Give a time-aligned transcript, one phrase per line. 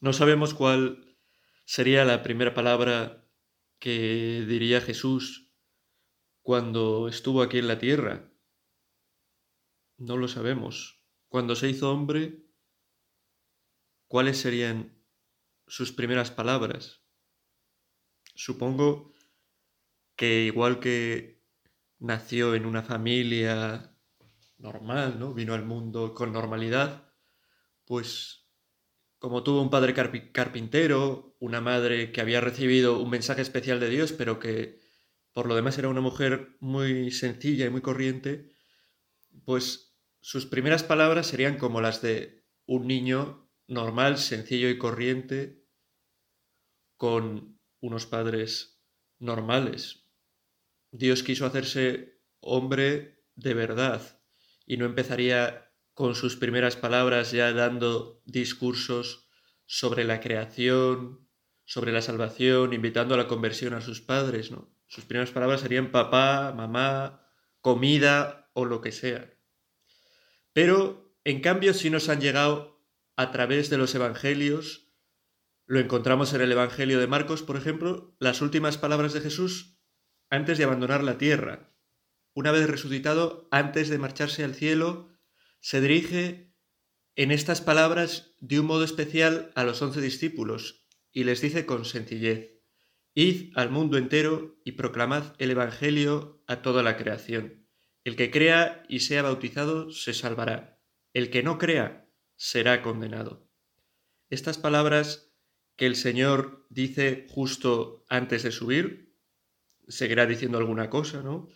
[0.00, 1.18] No sabemos cuál
[1.66, 3.28] sería la primera palabra
[3.78, 5.52] que diría Jesús
[6.40, 8.32] cuando estuvo aquí en la tierra.
[9.98, 11.04] No lo sabemos.
[11.28, 12.46] Cuando se hizo hombre,
[14.08, 15.04] ¿cuáles serían
[15.66, 17.04] sus primeras palabras?
[18.34, 19.12] Supongo
[20.16, 21.44] que igual que
[21.98, 23.94] nació en una familia
[24.56, 25.34] normal, ¿no?
[25.34, 27.12] Vino al mundo con normalidad,
[27.84, 28.39] pues
[29.20, 29.92] como tuvo un padre
[30.32, 34.80] carpintero, una madre que había recibido un mensaje especial de Dios, pero que
[35.34, 38.50] por lo demás era una mujer muy sencilla y muy corriente,
[39.44, 45.66] pues sus primeras palabras serían como las de un niño normal, sencillo y corriente,
[46.96, 48.82] con unos padres
[49.18, 50.08] normales.
[50.92, 54.22] Dios quiso hacerse hombre de verdad
[54.64, 55.69] y no empezaría
[56.00, 59.28] con sus primeras palabras ya dando discursos
[59.66, 61.28] sobre la creación,
[61.66, 64.74] sobre la salvación, invitando a la conversión a sus padres, ¿no?
[64.86, 67.28] Sus primeras palabras serían papá, mamá,
[67.60, 69.30] comida o lo que sea.
[70.54, 72.82] Pero, en cambio, si nos han llegado
[73.16, 74.90] a través de los evangelios,
[75.66, 79.76] lo encontramos en el Evangelio de Marcos, por ejemplo, las últimas palabras de Jesús
[80.30, 81.74] antes de abandonar la tierra.
[82.32, 85.10] Una vez resucitado, antes de marcharse al cielo,
[85.60, 86.52] se dirige
[87.16, 91.84] en estas palabras de un modo especial a los once discípulos y les dice con
[91.84, 92.60] sencillez,
[93.14, 97.66] Id al mundo entero y proclamad el Evangelio a toda la creación.
[98.04, 100.80] El que crea y sea bautizado se salvará.
[101.12, 103.50] El que no crea será condenado.
[104.30, 105.32] Estas palabras
[105.76, 109.16] que el Señor dice justo antes de subir,
[109.88, 111.48] seguirá diciendo alguna cosa, ¿no?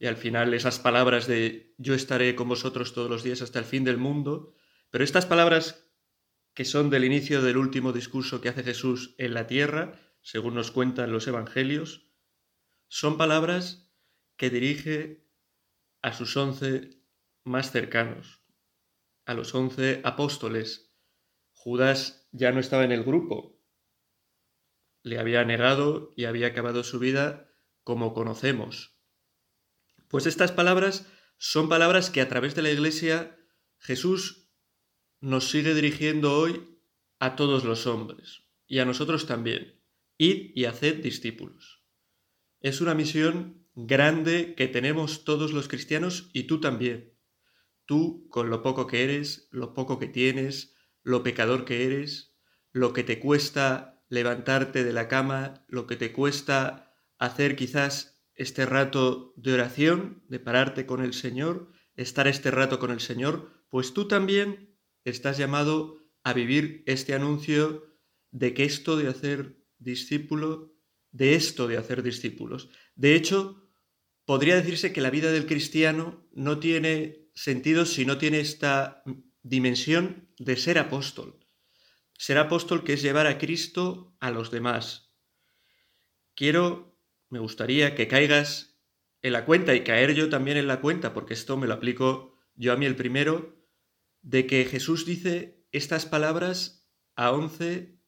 [0.00, 3.66] Y al final esas palabras de yo estaré con vosotros todos los días hasta el
[3.66, 4.54] fin del mundo,
[4.88, 5.92] pero estas palabras
[6.54, 10.70] que son del inicio del último discurso que hace Jesús en la tierra, según nos
[10.70, 12.08] cuentan los evangelios,
[12.88, 13.92] son palabras
[14.36, 15.28] que dirige
[16.00, 17.02] a sus once
[17.44, 18.42] más cercanos,
[19.26, 20.94] a los once apóstoles.
[21.52, 23.60] Judas ya no estaba en el grupo,
[25.02, 27.52] le había negado y había acabado su vida
[27.84, 28.99] como conocemos.
[30.10, 31.06] Pues estas palabras
[31.38, 33.38] son palabras que a través de la Iglesia
[33.78, 34.50] Jesús
[35.20, 36.80] nos sigue dirigiendo hoy
[37.20, 39.80] a todos los hombres y a nosotros también.
[40.18, 41.84] Id y haced discípulos.
[42.58, 47.16] Es una misión grande que tenemos todos los cristianos y tú también.
[47.86, 52.34] Tú con lo poco que eres, lo poco que tienes, lo pecador que eres,
[52.72, 58.09] lo que te cuesta levantarte de la cama, lo que te cuesta hacer quizás
[58.40, 63.52] este rato de oración, de pararte con el Señor, estar este rato con el Señor,
[63.68, 67.84] pues tú también estás llamado a vivir este anuncio
[68.30, 70.72] de que esto de hacer discípulo,
[71.10, 72.70] de esto de hacer discípulos.
[72.94, 73.68] De hecho,
[74.24, 79.02] podría decirse que la vida del cristiano no tiene sentido si no tiene esta
[79.42, 81.44] dimensión de ser apóstol.
[82.16, 85.12] Ser apóstol que es llevar a Cristo a los demás.
[86.34, 86.89] Quiero,
[87.30, 88.78] me gustaría que caigas
[89.22, 92.38] en la cuenta y caer yo también en la cuenta, porque esto me lo aplico
[92.54, 93.56] yo a mí el primero,
[94.20, 97.98] de que Jesús dice estas palabras a once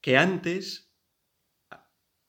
[0.00, 0.92] que antes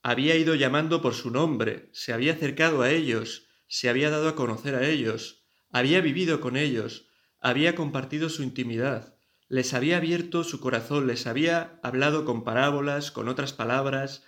[0.03, 4.35] había ido llamando por su nombre, se había acercado a ellos, se había dado a
[4.35, 7.07] conocer a ellos, había vivido con ellos,
[7.39, 9.19] había compartido su intimidad
[9.49, 14.23] les había abierto su corazón, les había hablado con parábolas, con otras palabras,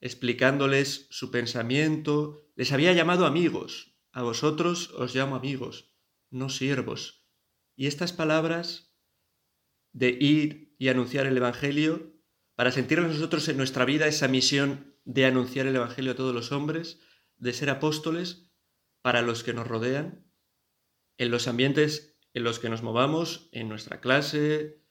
[0.00, 3.98] explicándoles su pensamiento, les había llamado amigos.
[4.12, 5.94] A vosotros os llamo amigos,
[6.30, 7.28] no siervos.
[7.76, 8.96] Y estas palabras
[9.92, 12.14] de ir y anunciar el Evangelio,
[12.54, 16.52] para sentir nosotros en nuestra vida esa misión de anunciar el Evangelio a todos los
[16.52, 17.00] hombres,
[17.36, 18.50] de ser apóstoles
[19.02, 20.30] para los que nos rodean,
[21.16, 24.82] en los ambientes en los que nos movamos en nuestra clase,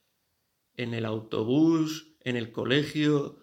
[0.74, 3.39] en el autobús, en el colegio,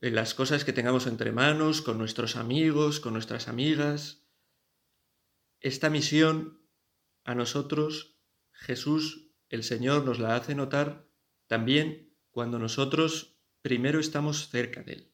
[0.00, 4.24] las cosas que tengamos entre manos, con nuestros amigos, con nuestras amigas.
[5.60, 6.60] Esta misión
[7.24, 8.16] a nosotros,
[8.52, 11.08] Jesús, el Señor, nos la hace notar
[11.46, 15.12] también cuando nosotros primero estamos cerca de Él.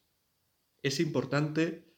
[0.83, 1.95] Es importante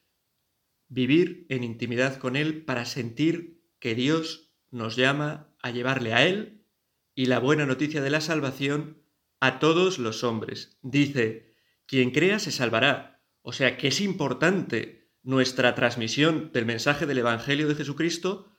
[0.88, 6.66] vivir en intimidad con Él para sentir que Dios nos llama a llevarle a Él
[7.14, 9.04] y la buena noticia de la salvación
[9.40, 10.78] a todos los hombres.
[10.82, 11.47] Dice,
[11.88, 13.24] quien crea se salvará.
[13.42, 18.52] O sea que es importante nuestra transmisión del mensaje del Evangelio de Jesucristo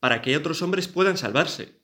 [0.00, 1.82] para que otros hombres puedan salvarse.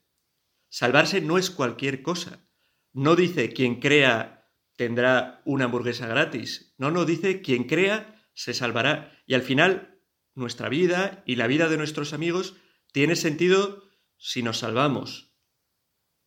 [0.69, 2.47] Salvarse no es cualquier cosa.
[2.93, 6.75] No dice quien crea tendrá una hamburguesa gratis.
[6.77, 9.11] No, no, dice quien crea se salvará.
[9.25, 10.01] Y al final,
[10.33, 12.55] nuestra vida y la vida de nuestros amigos
[12.91, 13.83] tiene sentido
[14.17, 15.30] si nos salvamos.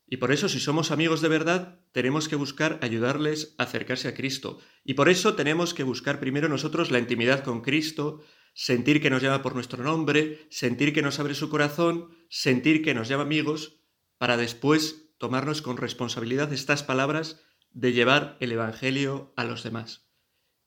[0.07, 4.15] Y por eso, si somos amigos de verdad, tenemos que buscar ayudarles a acercarse a
[4.15, 4.59] Cristo.
[4.85, 8.23] Y por eso tenemos que buscar primero nosotros la intimidad con Cristo,
[8.53, 12.95] sentir que nos llama por nuestro nombre, sentir que nos abre su corazón, sentir que
[12.95, 13.81] nos llama amigos,
[14.19, 20.09] para después tomarnos con responsabilidad estas palabras de llevar el Evangelio a los demás.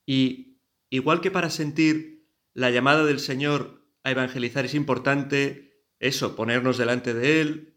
[0.06, 6.78] Y igual que para sentir la llamada del Señor a evangelizar es importante eso, ponernos
[6.78, 7.77] delante de Él,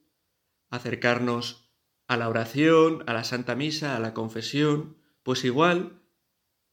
[0.70, 1.70] acercarnos
[2.06, 6.02] a la oración, a la Santa Misa, a la confesión, pues igual,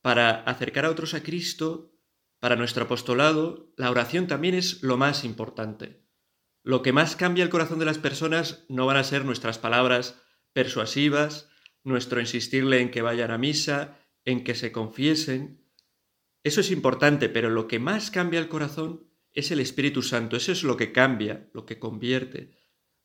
[0.01, 1.91] para acercar a otros a Cristo,
[2.39, 6.03] para nuestro apostolado, la oración también es lo más importante.
[6.63, 10.21] Lo que más cambia el corazón de las personas no van a ser nuestras palabras
[10.53, 11.49] persuasivas,
[11.83, 15.63] nuestro insistirle en que vayan a misa, en que se confiesen.
[16.43, 20.35] Eso es importante, pero lo que más cambia el corazón es el Espíritu Santo.
[20.35, 22.57] Eso es lo que cambia, lo que convierte.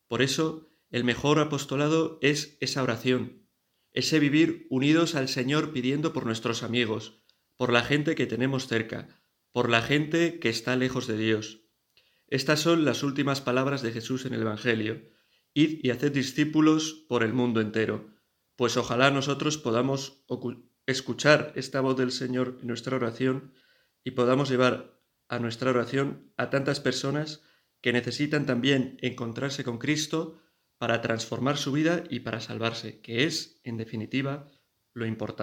[0.07, 3.47] Por eso, el mejor apostolado es esa oración,
[3.93, 7.23] ese vivir unidos al Señor pidiendo por nuestros amigos,
[7.57, 9.19] por la gente que tenemos cerca,
[9.51, 11.61] por la gente que está lejos de Dios.
[12.27, 15.09] Estas son las últimas palabras de Jesús en el Evangelio.
[15.55, 18.11] Id y haced discípulos por el mundo entero.
[18.55, 20.23] Pues ojalá nosotros podamos
[20.85, 23.55] escuchar esta voz del Señor en nuestra oración
[24.03, 27.41] y podamos llevar a nuestra oración a tantas personas
[27.81, 30.39] que necesitan también encontrarse con Cristo
[30.83, 34.51] para transformar su vida y para salvarse, que es, en definitiva,
[34.93, 35.41] lo importante.